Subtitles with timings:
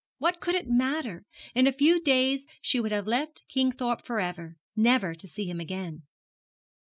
[0.17, 1.27] What could it matter?
[1.53, 5.59] In a few days she would have left Kingthorpe for ever never to see him
[5.59, 6.01] again.